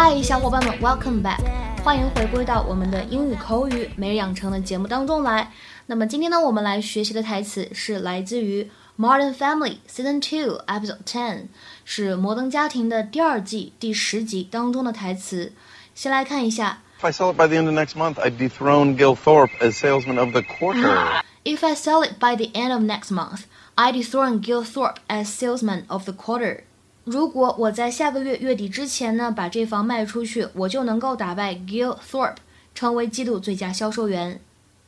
[0.00, 1.38] 嗨，小伙伴们，Welcome back，
[1.82, 5.50] 欢迎回归到我们的英语口语每日养成的节目当中来。
[5.86, 8.64] 那么今天呢，我们来学习的台词是来自于《
[8.98, 11.46] Modern Family》Season Two Episode Ten，
[11.84, 15.52] 是《摩登家庭》的第二季第十集当中的台词。
[15.94, 16.80] 先来看一下。
[17.00, 20.18] If I sell it by the end of next month, I'd dethrone Gil Thorpe as salesman
[20.18, 21.22] of the quarter.
[21.44, 23.42] If I sell it by the end of next month,
[23.74, 26.64] I dethrone Gil Thorpe as salesman of the quarter.
[27.04, 32.38] 如果我在下个月月底之前呢把这房卖出去，我就能够打败 Gil Thorpe，
[32.74, 34.40] 成为季度最佳销售员。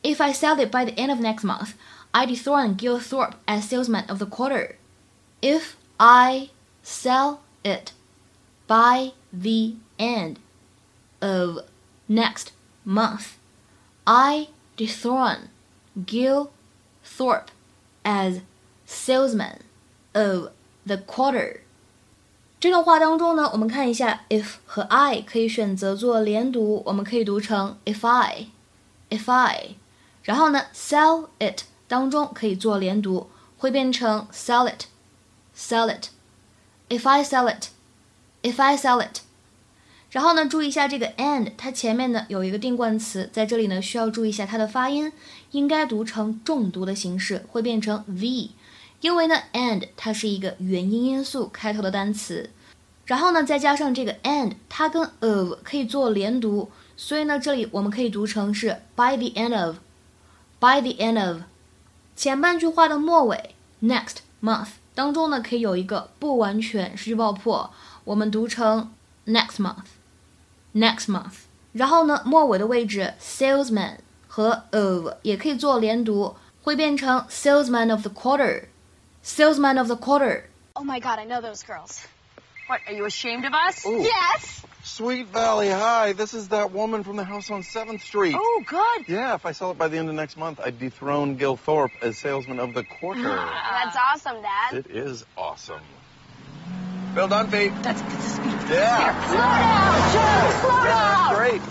[0.03, 1.71] If I sell it by the end of next month,
[2.11, 4.77] I dethrone Gil Thorpe as salesman of the quarter.
[5.41, 6.51] If I
[6.83, 7.93] sell it
[8.67, 10.37] by the end
[11.21, 11.65] of
[12.09, 12.49] next
[12.85, 13.37] month,
[14.05, 15.51] I dethrone
[16.07, 16.51] Gil
[17.05, 17.51] Thorpe
[18.05, 18.41] as
[18.87, 19.61] salesman
[20.15, 20.51] of
[20.85, 21.62] the quarter。
[22.64, 29.72] 这段话当中呢，我们看一下，if 和 I 可以选择做连读，我们可以读成 if I，if I。
[30.24, 36.06] 然后呢，sell it 当中可以做连读，会变成 sell it，sell it。
[36.88, 39.20] If I sell it，if I sell it。
[40.10, 45.12] 然后呢，注意一下这个 and，它前面呢有一个定冠词，在这里呢需要注意一下它的发音，
[45.52, 48.52] 应该读成重读的形式，会变成 v，
[49.04, 52.50] 因为呢 and 它是一个元音因素开头的单词，
[53.06, 61.42] 然后呢再加上这个 and，它跟 of 可以做连读，所以呢这里我们可以读成是 by the end of，by the end of，
[62.16, 67.70] 前半句话的末尾 next month 当中呢可以有一个不完全失去爆破，
[68.06, 68.94] 我们读成
[69.26, 69.92] next month。
[70.74, 71.44] next month。
[71.74, 73.98] 然后呢，末尾的位置 salesman
[74.28, 78.68] 和 of 也可以做连读，会变成 salesman of the quarter。
[79.24, 80.46] Salesman of the quarter.
[80.76, 82.06] Oh my god, I know those girls.
[82.68, 83.86] What, are you ashamed of us?
[83.86, 84.02] Ooh.
[84.02, 84.66] Yes.
[84.84, 86.14] Sweet Valley, hi.
[86.14, 88.36] This is that woman from the house on 7th Street.
[88.38, 89.08] Oh, good.
[89.08, 91.92] Yeah, if I sell it by the end of next month, I'd dethrone Gil Thorpe
[92.02, 93.22] as salesman of the quarter.
[93.24, 94.74] That's awesome, Dad.
[94.78, 95.82] it is awesome.
[97.16, 97.70] Bill Dunphy.
[97.84, 98.52] That's, that's a speed.
[98.70, 99.28] Yeah.
[99.28, 100.60] Slow down, Joe.
[100.68, 101.36] Slow Yeah, down.
[101.36, 101.62] great.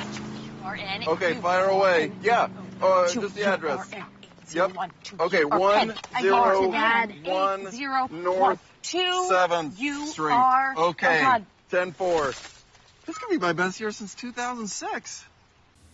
[0.65, 1.09] Or in.
[1.09, 2.13] Okay, fire away.
[2.23, 2.49] Yeah.
[2.81, 3.91] Uh, just the address.
[4.53, 4.73] Yep.
[5.19, 7.11] Okay, one zero Dad.
[7.25, 10.35] one Zero North two Seventh you Street.
[10.35, 11.25] are Okay.
[11.25, 12.33] oh Ten four.
[13.07, 15.23] This could be my best year since 2006.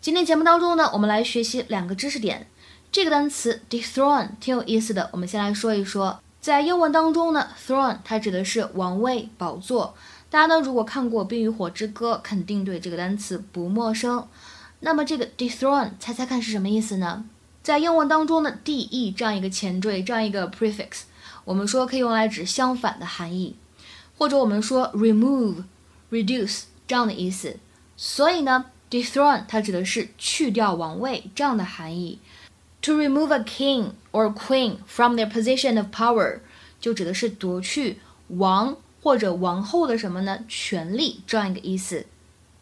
[0.00, 2.48] 今天节目当中呢，我们来学习两个知识点。
[2.90, 6.20] 这个单词 dethrone 挺有意思的，我们先来说一说。
[6.40, 9.94] 在英文当中呢，throne 它指的是王位、宝座。
[10.30, 14.26] 大家呢如果看过《冰与火之歌》，肯定对这个单词不陌生。
[14.80, 17.24] 那么这个 dethrone，猜猜看是什么意思呢？
[17.68, 21.02] 在英文当中呢，de 这样一个前缀，这样一个 prefix，
[21.44, 23.56] 我们说可以用来指相反的含义，
[24.16, 25.64] 或者我们说 remove、
[26.10, 27.58] reduce 这样的意思。
[27.94, 32.18] 所以呢，dethrone 它指的是去掉王位这样的含义。
[32.80, 36.38] To remove a king or queen from their position of power，
[36.80, 37.98] 就指的是夺去
[38.28, 40.38] 王或者王后的什么呢？
[40.48, 42.06] 权利这样一个意思。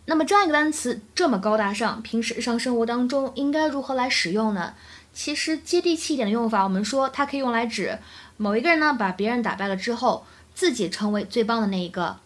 [0.08, 4.74] 那么这样一个单词这么高大上，平时日常生活当中应该如何来使用呢？
[5.16, 7.98] 其实接地气一点的用法，我们说它可以用来指
[8.36, 12.18] 某一个人呢把别人打败了之后，自己成为最棒的那一个。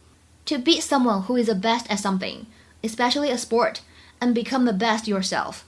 [0.47, 2.47] To be someone who is the best at something,
[2.83, 3.77] especially a sport,
[4.19, 5.59] and become the best yourself。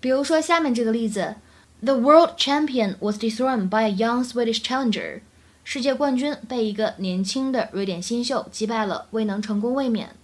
[0.00, 1.36] 比如说下面这个例子
[1.82, 5.20] ：The world champion was dethroned by a young Swedish challenger。
[5.64, 10.16] 世界冠军被一个年轻的瑞典新秀击败了，未能成功卫冕。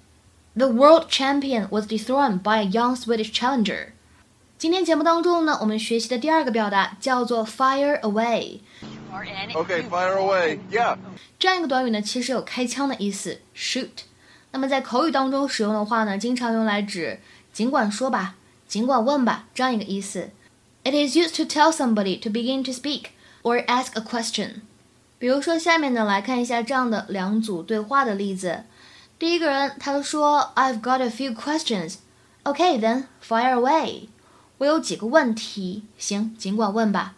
[0.55, 3.89] The world champion was dethroned by a young Swedish challenger。
[4.59, 8.59] 今天节目当中呢，我们学习的第二个表达叫做 fire away。
[9.13, 9.53] Or in.
[9.53, 10.59] Okay, fire away.
[10.69, 10.99] Yeah.
[11.39, 13.91] 这样一个短语呢，其实有开枪的意思，shoot。
[14.51, 17.21] 那么在口语当中使用的话呢，经常用来指
[17.53, 18.35] 尽管说吧，
[18.67, 20.31] 尽管问吧这样一个意思。
[20.83, 23.11] It is used to tell somebody to begin to speak
[23.43, 24.63] or ask a question。
[25.21, 28.65] 比如说下面呢，来看一下这样的两组对话的例子。
[29.21, 31.99] 第一个人他说：“I've got a few questions.
[32.43, 34.09] Okay, then fire away。”
[34.59, 37.15] 我有几个问题，行，尽管问吧。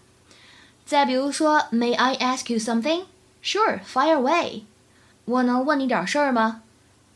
[0.84, 3.04] 再比如说，May I ask you something?
[3.42, 4.62] Sure, fire away.
[5.24, 6.62] 我能问你点事儿吗？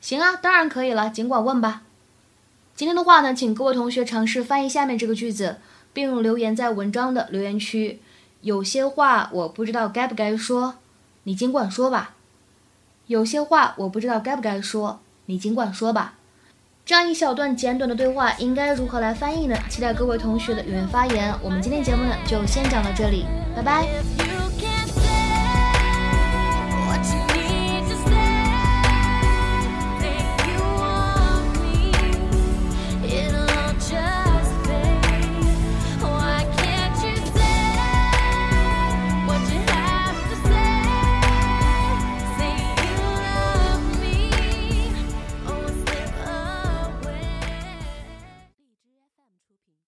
[0.00, 1.82] 行啊，当然可以了，尽管问吧。
[2.74, 5.58] 今天的话呢，请各位同学尝试翻译下面这个句子，
[5.92, 8.00] 并留言在文章的留言区。
[8.40, 10.76] 有些话我不知道该不该说，
[11.24, 12.14] 你尽管说吧。
[13.06, 16.14] 有些话我不知道该不该说，你尽管说吧。
[16.86, 19.56] 这样一小段简短的对话应该如何来翻译呢？
[19.70, 21.34] 期待各位同学的踊跃发言。
[21.42, 23.24] 我们今天节目呢就先讲到这里，
[23.56, 24.23] 拜拜。